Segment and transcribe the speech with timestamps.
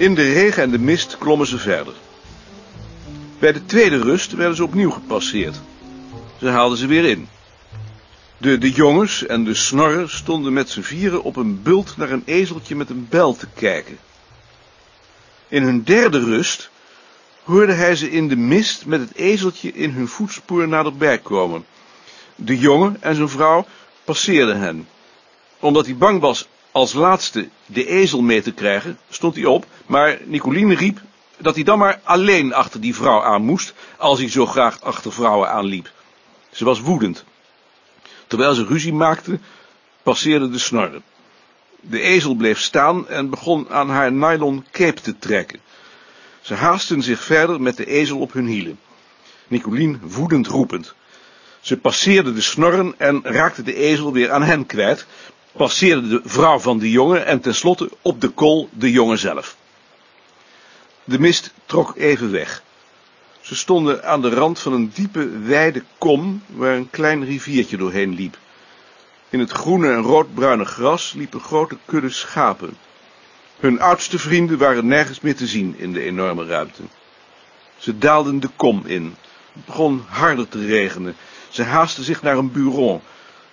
[0.00, 1.94] In de regen en de mist klommen ze verder.
[3.38, 5.60] Bij de tweede rust werden ze opnieuw gepasseerd.
[6.38, 7.28] Ze haalden ze weer in.
[8.36, 12.22] De, de jongens en de snorren stonden met z'n vieren op een bult naar een
[12.26, 13.98] ezeltje met een bel te kijken.
[15.48, 16.70] In hun derde rust
[17.42, 21.64] hoorde hij ze in de mist met het ezeltje in hun voetspoor naderbij komen.
[22.34, 23.66] De jongen en zijn vrouw
[24.04, 24.88] passeerden hen.
[25.58, 30.18] Omdat hij bang was als laatste de ezel mee te krijgen, stond hij op, maar
[30.24, 31.00] Nicoline riep
[31.38, 35.12] dat hij dan maar alleen achter die vrouw aan moest, als hij zo graag achter
[35.12, 35.90] vrouwen aanliep.
[36.50, 37.24] Ze was woedend.
[38.26, 39.42] Terwijl ze ruzie maakten,
[40.02, 41.02] passeerde de snorren.
[41.80, 45.60] De ezel bleef staan en begon aan haar nylon cape te trekken.
[46.40, 48.78] Ze haasten zich verder met de ezel op hun hielen.
[49.48, 50.94] Nicolien woedend roepend.
[51.60, 55.06] Ze passeerde de snorren en raakte de ezel weer aan hen kwijt,
[55.52, 59.56] passeerde de vrouw van de jongen en tenslotte op de kol de jongen zelf.
[61.04, 62.62] De mist trok even weg.
[63.40, 68.14] Ze stonden aan de rand van een diepe, wijde kom waar een klein riviertje doorheen
[68.14, 68.38] liep.
[69.28, 72.76] In het groene en roodbruine gras liepen grote kudde schapen.
[73.58, 76.82] Hun oudste vrienden waren nergens meer te zien in de enorme ruimte.
[77.76, 79.16] Ze daalden de kom in.
[79.52, 81.16] Het begon harder te regenen.
[81.48, 83.00] Ze haasten zich naar een bureau.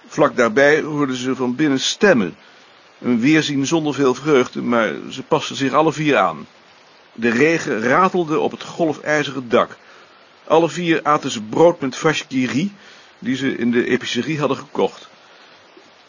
[0.07, 2.37] Vlak daarbij hoorden ze van binnen stemmen.
[2.99, 6.47] Een weerzien zonder veel vreugde, maar ze pasten zich alle vier aan.
[7.13, 9.77] De regen ratelde op het golfijzeren dak.
[10.47, 12.25] Alle vier aten ze brood met vache
[13.19, 15.07] die ze in de epicerie hadden gekocht.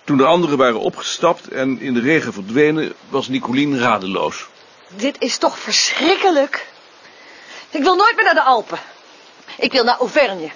[0.05, 4.47] Toen de anderen waren opgestapt en in de regen verdwenen, was Nicolien radeloos.
[4.97, 6.67] Dit is toch verschrikkelijk?
[7.71, 8.79] Ik wil nooit meer naar de Alpen.
[9.59, 10.51] Ik wil naar Auvergne.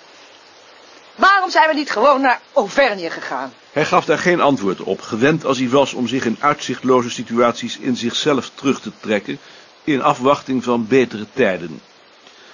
[1.15, 3.53] Waarom zijn we niet gewoon naar Auvergne gegaan?
[3.73, 7.79] Hij gaf daar geen antwoord op, gewend als hij was om zich in uitzichtloze situaties
[7.79, 9.39] in zichzelf terug te trekken,
[9.85, 11.81] in afwachting van betere tijden.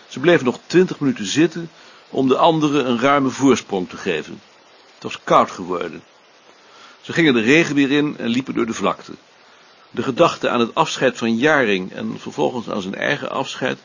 [0.09, 1.71] Ze bleven nog twintig minuten zitten
[2.09, 4.41] om de anderen een ruime voorsprong te geven.
[4.95, 6.03] Het was koud geworden.
[7.01, 9.13] Ze gingen de regen weer in en liepen door de vlakte.
[9.91, 13.79] De gedachte aan het afscheid van Jaring en vervolgens aan zijn eigen afscheid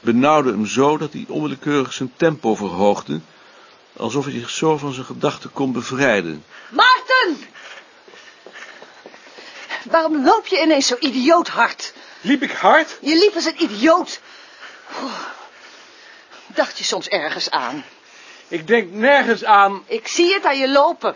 [0.00, 3.20] benauwde hem zo dat hij onwillekeurig zijn tempo verhoogde,
[3.96, 6.44] alsof hij zich zo van zijn gedachten kon bevrijden.
[6.68, 7.46] Maarten!
[9.84, 11.92] Waarom loop je ineens zo idioot hard?
[12.20, 12.98] Liep ik hard?
[13.00, 14.20] Je liep als een idioot.
[16.46, 17.84] Dacht je soms ergens aan?
[18.48, 19.82] Ik denk nergens aan.
[19.86, 21.14] Ik zie het aan je lopen.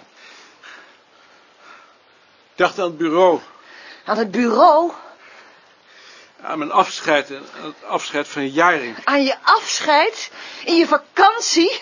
[2.53, 3.41] Ik dacht aan het bureau.
[4.05, 4.93] Aan het bureau?
[6.43, 8.97] Aan mijn afscheid en aan het afscheid van Jaring.
[9.05, 10.31] Aan je afscheid?
[10.65, 11.81] In je vakantie?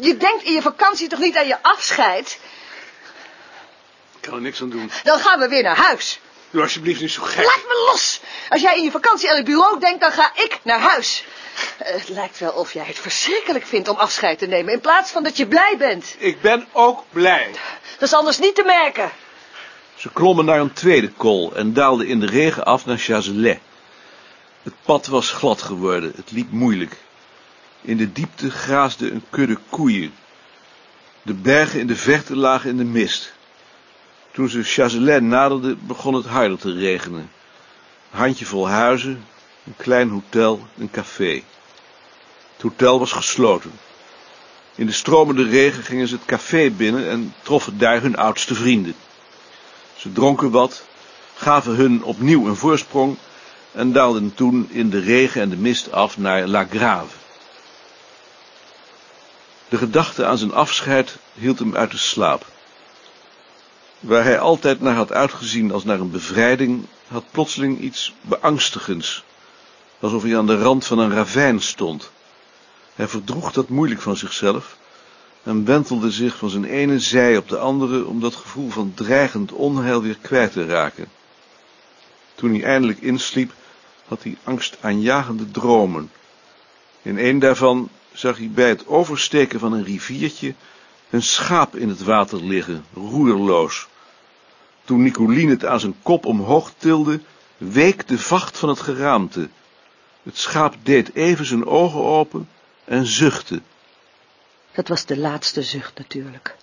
[0.00, 2.38] Je denkt in je vakantie toch niet aan je afscheid?
[4.16, 4.90] Ik kan er niks aan doen.
[5.02, 6.20] Dan gaan we weer naar huis.
[6.50, 7.44] Doe alsjeblieft niet zo gek.
[7.44, 8.20] Laat me los!
[8.48, 11.24] Als jij in je vakantie aan het bureau denkt, dan ga ik naar huis.
[11.78, 15.10] Eh, Het lijkt wel of jij het verschrikkelijk vindt om afscheid te nemen, in plaats
[15.10, 16.14] van dat je blij bent.
[16.18, 17.50] Ik ben ook blij.
[17.98, 19.10] Dat is anders niet te merken.
[19.96, 23.58] Ze klommen naar een tweede kool en daalden in de regen af naar Chazelet.
[24.62, 26.96] Het pad was glad geworden, het liep moeilijk.
[27.80, 30.14] In de diepte graasde een kudde koeien.
[31.22, 33.32] De bergen in de verte lagen in de mist.
[34.30, 37.30] Toen ze Chazelet naderden, begon het harder te regenen.
[38.10, 39.24] Een handjevol huizen,
[39.64, 41.42] een klein hotel, een café.
[42.52, 43.72] Het hotel was gesloten.
[44.74, 48.94] In de stromende regen gingen ze het café binnen en troffen daar hun oudste vrienden.
[49.96, 50.86] Ze dronken wat,
[51.34, 53.16] gaven hun opnieuw een voorsprong
[53.72, 57.16] en daalden toen in de regen en de mist af naar La Grave.
[59.68, 62.46] De gedachte aan zijn afscheid hield hem uit de slaap.
[64.00, 69.24] Waar hij altijd naar had uitgezien als naar een bevrijding, had plotseling iets beangstigends,
[70.00, 72.10] alsof hij aan de rand van een ravijn stond.
[72.94, 74.76] Hij verdroeg dat moeilijk van zichzelf
[75.42, 79.52] en wentelde zich van zijn ene zij op de andere om dat gevoel van dreigend
[79.52, 81.08] onheil weer kwijt te raken.
[82.34, 83.52] Toen hij eindelijk insliep,
[84.12, 86.10] had hij angstaanjagende dromen.
[87.02, 90.54] In een daarvan zag hij bij het oversteken van een riviertje
[91.10, 93.86] een schaap in het water liggen, roerloos.
[94.84, 97.20] Toen Nicolien het aan zijn kop omhoog tilde,
[97.56, 99.48] week de vacht van het geraamte.
[100.22, 102.48] Het schaap deed even zijn ogen open
[102.84, 103.60] en zuchtte.
[104.72, 106.56] Dat was de laatste zucht natuurlijk.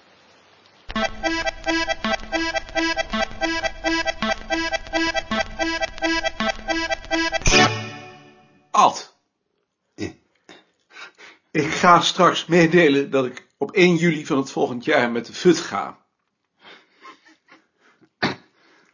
[11.51, 15.33] Ik ga straks meedelen dat ik op 1 juli van het volgend jaar met de
[15.33, 16.05] FUT ga.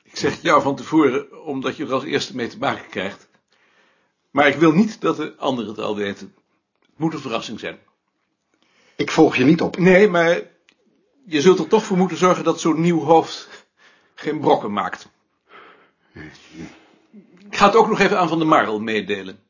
[0.04, 3.28] Ik zeg jou van tevoren, omdat je er als eerste mee te maken krijgt.
[4.31, 6.36] Maar ik wil niet dat de anderen het al weten.
[6.80, 7.80] Het moet een verrassing zijn.
[8.96, 9.78] Ik volg je niet op.
[9.78, 10.42] Nee, maar
[11.25, 13.68] je zult er toch voor moeten zorgen dat zo'n nieuw hoofd
[14.16, 15.07] geen brokken maakt.
[17.50, 19.44] Ik ga het ook nog even aan Van de Marel meedelen.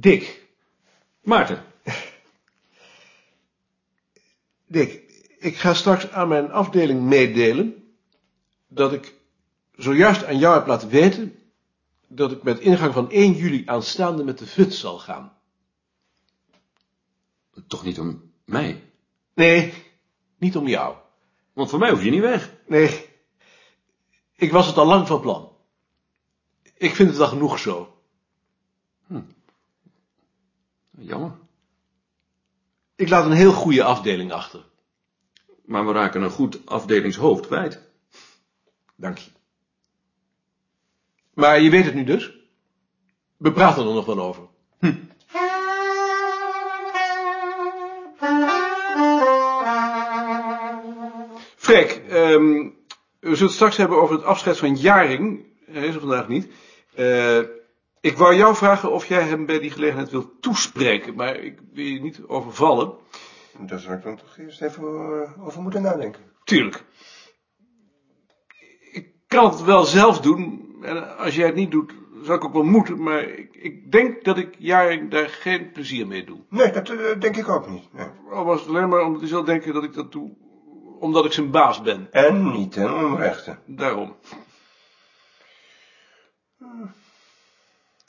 [0.00, 0.46] Dick.
[1.20, 1.64] Maarten.
[4.66, 5.02] Dick,
[5.38, 7.94] ik ga straks aan mijn afdeling meedelen
[8.68, 9.14] dat ik
[9.76, 11.38] zojuist aan jou heb laten weten
[12.06, 15.36] dat ik met ingang van 1 juli aanstaande met de VUT zal gaan.
[17.66, 18.82] Toch niet om mij?
[19.34, 19.72] Nee,
[20.38, 20.96] niet om jou.
[21.52, 22.54] Want voor mij hoef je niet weg.
[22.66, 23.06] Nee,
[24.36, 25.52] ik was het al lang van plan.
[26.76, 27.92] Ik vind het al genoeg zo.
[30.98, 31.32] Jammer.
[32.96, 34.64] Ik laat een heel goede afdeling achter.
[35.64, 37.80] Maar we raken een goed afdelingshoofd kwijt.
[38.96, 39.30] Dank je.
[41.34, 42.32] Maar je weet het nu dus?
[43.36, 44.42] We praten er nog wel over.
[51.56, 52.70] Freek, ehm,
[53.20, 55.46] we zullen het straks hebben over het afscheid van Jaring.
[55.64, 56.48] Hij is er vandaag niet.
[56.94, 57.40] Eh,
[58.08, 61.84] ik wou jou vragen of jij hem bij die gelegenheid wilt toespreken, maar ik wil
[61.84, 62.94] je niet overvallen.
[63.58, 66.22] Daar zou ik dan toch eerst even eh, over moeten nadenken.
[66.44, 66.84] Tuurlijk.
[68.92, 70.76] Ik kan het wel zelf doen.
[70.82, 73.02] En als jij het niet doet, zou ik ook wel moeten.
[73.02, 76.38] Maar ik, ik denk dat ik Jaring daar geen plezier mee doe.
[76.48, 77.92] Nee, dat eh, denk ik ook niet.
[77.92, 78.06] Nee.
[78.30, 80.36] Al was het alleen maar omdat hij zal denken dat ik dat doe.
[80.98, 82.08] Omdat ik zijn baas ben.
[82.10, 83.58] En niet ten onrechte.
[83.66, 84.16] Daarom.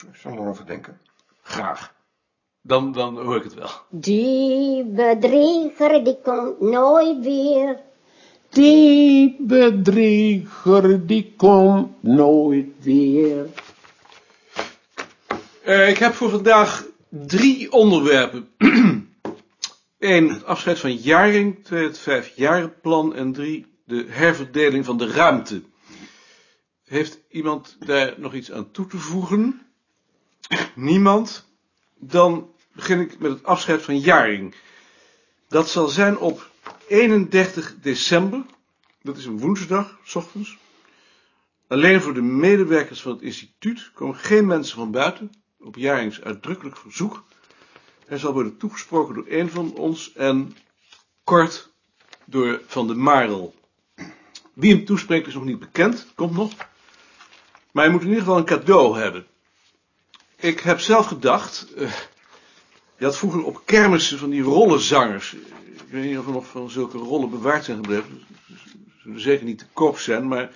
[0.08, 1.00] Ik zal erover denken.
[1.42, 1.94] Graag.
[2.62, 3.70] Dan, dan hoor ik het wel.
[3.90, 7.80] Die bedrieger die komt nooit weer.
[8.50, 13.46] Die bedrieger die komt nooit weer.
[15.64, 18.50] Eh, ik heb voor vandaag drie onderwerpen.
[20.00, 21.64] Eén, het afscheid van Jaring.
[21.64, 23.16] Twee, het vijfjarenplan.
[23.16, 25.62] En drie, de herverdeling van de ruimte.
[26.84, 29.69] Heeft iemand daar nog iets aan toe te voegen?
[30.76, 31.48] Niemand?
[31.96, 34.56] Dan begin ik met het afscheid van Jaring.
[35.48, 36.50] Dat zal zijn op
[36.88, 38.46] 31 december.
[39.02, 40.58] Dat is een woensdag, s ochtends.
[41.68, 45.32] Alleen voor de medewerkers van het instituut komen geen mensen van buiten.
[45.60, 47.24] Op Jarings uitdrukkelijk verzoek.
[48.06, 50.56] Hij zal worden toegesproken door een van ons en
[51.24, 51.72] kort
[52.26, 53.56] door Van de Marel.
[54.54, 56.54] Wie hem toespreekt is nog niet bekend, komt nog.
[57.72, 59.28] Maar hij moet in ieder geval een cadeau hebben.
[60.42, 61.92] Ik heb zelf gedacht, eh,
[62.98, 65.34] je had vroeger op kermissen van die rollenzangers.
[65.74, 68.24] Ik weet niet of er nog van zulke rollen bewaard zijn gebleven.
[68.48, 68.56] Ze
[69.04, 70.52] zullen zeker niet te koop zijn, maar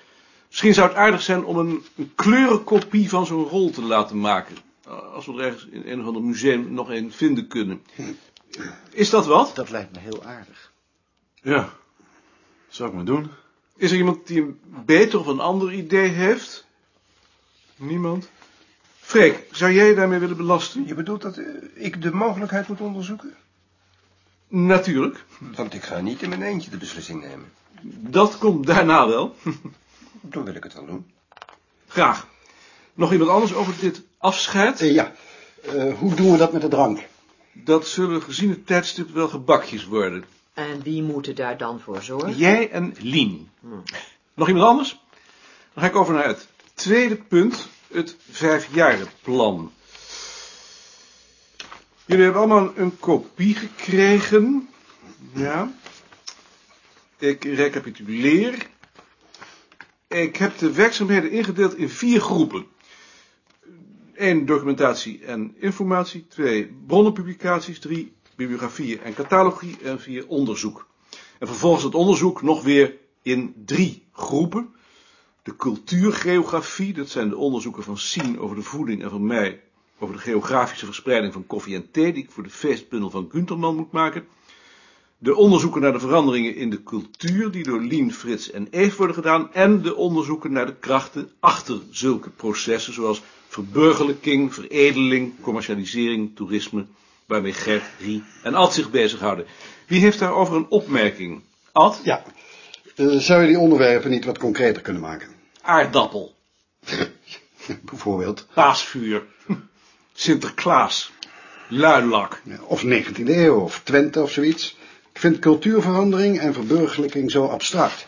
[0.48, 4.56] misschien zou het aardig zijn om een, een kleurenkopie van zo'n rol te laten maken.
[5.14, 7.84] Als we er ergens in een of ander museum nog een vinden kunnen.
[8.90, 9.56] Is dat wat?
[9.56, 10.72] Dat lijkt me heel aardig.
[11.42, 11.74] Ja,
[12.68, 13.30] zou ik maar doen.
[13.76, 16.66] Is er iemand die een beter of een ander idee heeft?
[17.76, 18.30] Niemand?
[19.04, 20.88] Freek, zou jij je daarmee willen belasten?
[20.88, 23.34] Je bedoelt dat eh, ik de mogelijkheid moet onderzoeken?
[24.48, 25.26] Natuurlijk.
[25.56, 27.52] Want ik ga niet in mijn eentje de beslissing nemen.
[28.12, 29.36] Dat komt daarna wel.
[30.22, 31.12] Dan wil ik het wel doen.
[31.88, 32.28] Graag.
[32.94, 34.82] Nog iemand anders over dit afscheid?
[34.82, 35.12] Eh, ja,
[35.64, 37.08] Eh, hoe doen we dat met de drank?
[37.52, 40.26] Dat zullen gezien het tijdstip wel gebakjes worden.
[40.54, 42.36] En wie moeten daar dan voor zorgen?
[42.36, 43.50] Jij en Lien.
[44.34, 45.00] Nog iemand anders?
[45.74, 49.72] Dan ga ik over naar het tweede punt, het vijfjarenplan.
[52.06, 54.70] Jullie hebben allemaal een kopie gekregen.
[55.34, 55.74] Ja.
[57.18, 58.68] Ik recapituleer.
[60.08, 62.66] Ik heb de werkzaamheden ingedeeld in vier groepen.
[64.14, 64.46] 1.
[64.46, 66.28] Documentatie en informatie.
[66.28, 66.78] 2.
[66.88, 67.80] Bronnenpublicaties.
[67.80, 68.14] 3.
[68.36, 69.78] Bibliografie en catalogie.
[69.84, 70.28] En 4.
[70.28, 70.88] Onderzoek.
[71.40, 74.73] En vervolgens het onderzoek nog weer in drie groepen.
[75.44, 79.62] De cultuurgeografie, dat zijn de onderzoeken van Sien over de voeding en van mij
[80.00, 83.76] over de geografische verspreiding van koffie en thee, die ik voor de feestbundel van Gunterman
[83.76, 84.26] moet maken.
[85.18, 89.16] De onderzoeken naar de veranderingen in de cultuur, die door Lien, Frits en Eve worden
[89.16, 89.54] gedaan.
[89.54, 96.86] En de onderzoeken naar de krachten achter zulke processen, zoals verburgerlijking, veredeling, commercialisering, toerisme,
[97.26, 99.46] waarmee Gert, Rie en Ad zich bezighouden.
[99.88, 101.42] Wie heeft daarover een opmerking?
[101.72, 102.02] Ad?
[102.04, 102.24] Ja.
[102.96, 105.33] Eh, zou je die onderwerpen niet wat concreter kunnen maken?
[105.66, 106.36] Aardappel,
[107.82, 108.48] Bijvoorbeeld.
[108.54, 109.24] paasvuur,
[110.14, 111.12] Sinterklaas,
[111.68, 112.42] luilak.
[112.68, 114.78] Of 19e eeuw, of Twente of zoiets.
[115.14, 118.08] Ik vind cultuurverandering en verburgerlijking zo abstract.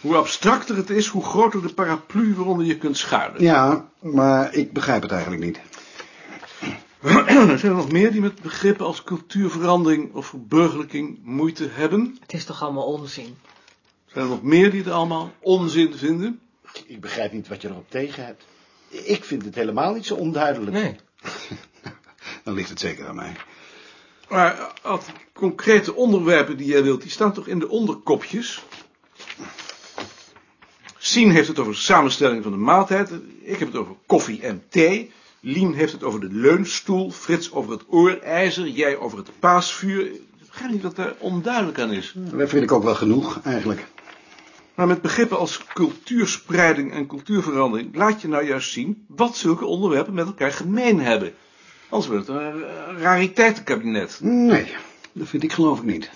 [0.00, 3.42] Hoe abstracter het is, hoe groter de paraplu waaronder je kunt schuilen.
[3.42, 5.60] Ja, maar ik begrijp het eigenlijk niet.
[7.60, 12.16] Zijn er nog meer die met begrippen als cultuurverandering of verburgerlijking moeite hebben?
[12.20, 13.36] Het is toch allemaal onzin?
[14.06, 16.40] Zijn er nog meer die het allemaal onzin vinden?
[16.86, 18.44] Ik begrijp niet wat je erop tegen hebt.
[18.88, 20.72] Ik vind het helemaal niet zo onduidelijk.
[20.72, 20.96] Nee.
[22.44, 23.36] Dan ligt het zeker aan mij.
[24.28, 28.62] Maar Ad, die concrete onderwerpen die jij wilt, die staan toch in de onderkopjes?
[30.98, 33.10] Sien heeft het over de samenstelling van de maaltijd.
[33.42, 35.12] Ik heb het over koffie en thee.
[35.40, 37.10] Lien heeft het over de leunstoel.
[37.10, 38.68] Frits over het oorijzer.
[38.68, 40.06] Jij over het paasvuur.
[40.06, 42.12] Ik begrijp niet wat daar onduidelijk aan is.
[42.16, 43.86] Dat vind ik ook wel genoeg, eigenlijk.
[44.74, 50.14] Maar met begrippen als cultuurspreiding en cultuurverandering laat je nou juist zien wat zulke onderwerpen
[50.14, 51.34] met elkaar gemeen hebben.
[51.88, 52.62] Anders wordt het een
[52.98, 54.18] rariteitenkabinet.
[54.22, 54.74] Nee,
[55.12, 56.10] dat vind ik geloof ik niet.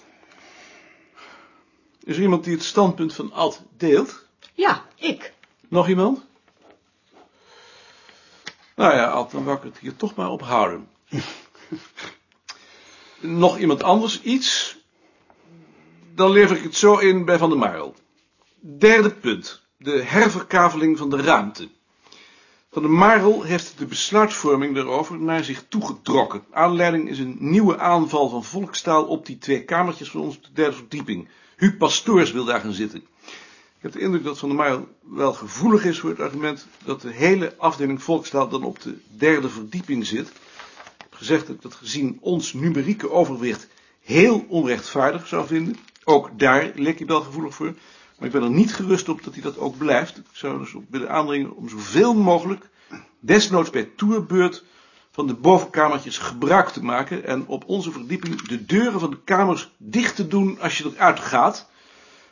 [2.05, 4.27] Is er iemand die het standpunt van Ad deelt?
[4.55, 5.33] Ja, ik.
[5.69, 6.27] Nog iemand?
[8.75, 10.89] Nou ja, Ad, dan wou ik het hier toch maar op houden.
[13.21, 14.79] Nog iemand anders iets?
[16.15, 17.95] Dan lever ik het zo in bij Van der Marel.
[18.61, 19.63] Derde punt.
[19.77, 21.69] De herverkaveling van de ruimte.
[22.71, 26.45] Van der Marel heeft de besluitvorming daarover naar zich toegetrokken.
[26.51, 30.53] Aanleiding is een nieuwe aanval van volkstaal op die twee kamertjes van ons op de
[30.53, 31.29] derde verdieping.
[31.57, 32.99] Huub Pastoors wil daar gaan zitten.
[33.79, 37.01] Ik heb de indruk dat Van der Marel wel gevoelig is voor het argument dat
[37.01, 40.29] de hele afdeling volkstaal dan op de derde verdieping zit.
[40.29, 40.35] Ik
[40.99, 43.69] heb gezegd dat ik dat gezien ons numerieke overwicht
[44.01, 45.77] heel onrechtvaardig zou vinden.
[46.05, 47.75] Ook daar leek hij wel gevoelig voor.
[48.19, 50.17] Maar ik ben er niet gerust op dat hij dat ook blijft.
[50.17, 52.69] Ik zou dus op willen aandringen om zoveel mogelijk,
[53.21, 54.65] desnoods bij toerbeurt,
[55.11, 59.71] van de bovenkamertjes gebruik te maken en op onze verdieping de deuren van de kamers
[59.77, 61.69] dicht te doen als je eruit gaat.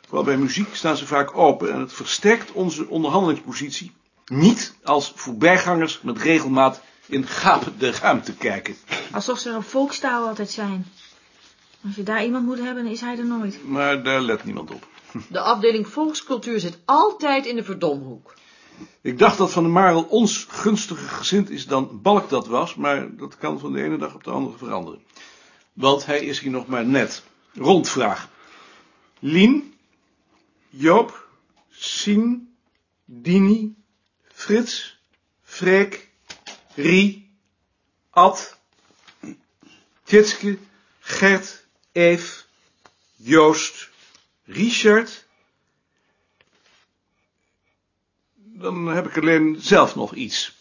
[0.05, 3.91] Vooral bij muziek staan ze vaak open en het versterkt onze onderhandelingspositie.
[4.25, 8.75] Niet als voorbijgangers met regelmaat in gapende ruimte kijken.
[9.11, 10.85] Alsof ze er op volkstaal altijd zijn.
[11.85, 13.67] Als je daar iemand moet hebben, is hij er nooit.
[13.67, 14.87] Maar daar let niemand op.
[15.29, 18.33] De afdeling volkscultuur zit altijd in de verdomhoek.
[19.01, 23.15] Ik dacht dat Van der Marel ons gunstiger gezind is dan Balk dat was, maar
[23.15, 25.01] dat kan van de ene dag op de andere veranderen.
[25.73, 27.23] Want hij is hier nog maar net.
[27.53, 28.29] Rondvraag.
[29.19, 29.73] Lien,
[30.69, 31.27] Joop,
[31.69, 32.55] Sien,
[33.05, 33.75] Dini,
[34.33, 34.99] Frits,
[35.43, 36.09] Freek,
[36.75, 37.31] Rie,
[38.09, 38.57] Ad,
[40.03, 40.57] Tjitske,
[40.99, 42.47] Gert, Eef,
[43.15, 43.89] Joost,
[44.47, 45.25] Richard.
[48.35, 50.55] Dan heb ik alleen zelf nog iets.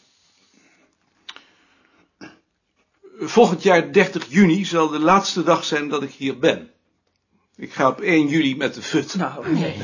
[3.19, 6.71] Volgend jaar 30 juni zal de laatste dag zijn dat ik hier ben.
[7.59, 9.15] Ik ga op 1 juli met de FUT.
[9.15, 9.77] Nou, nee.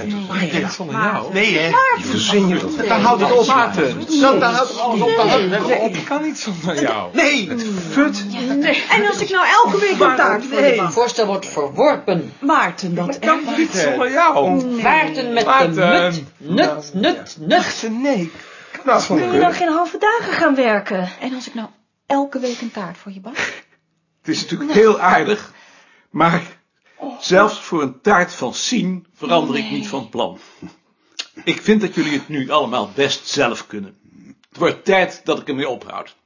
[0.53, 1.33] Nee, zonder jou.
[1.33, 1.67] Nee, hè?
[1.69, 2.89] Je verzin je dat.
[2.89, 3.47] Dan houdt het op.
[3.47, 4.21] Maarten.
[4.21, 5.17] Dan, dan houdt het alles op.
[5.17, 5.95] Dan houdt het op.
[5.95, 7.15] Ik kan niet zonder jou.
[7.15, 7.49] Nee!
[7.91, 8.25] Fut.
[8.91, 12.33] En als ik nou elke week een taart voor je Het voorstel wordt verworpen.
[12.41, 14.61] Maarten, dat Ik kan niet zonder jou.
[14.81, 15.75] Vaarten met de Maarten.
[16.05, 16.25] mut.
[16.37, 17.89] Nut, nut, nut.
[17.91, 18.31] Nee.
[18.73, 21.09] Kan dat Wil je dan geen halve dagen gaan werken?
[21.21, 21.69] En als ik nou
[22.07, 23.37] elke week een taart voor je bak?
[23.37, 25.53] Het is natuurlijk heel aardig,
[26.11, 26.43] maar
[27.21, 30.39] zelfs voor een taart van Sien verander ik niet van plan.
[31.45, 33.97] Ik vind dat jullie het nu allemaal best zelf kunnen.
[34.49, 36.17] Het wordt tijd dat ik ermee ophoud.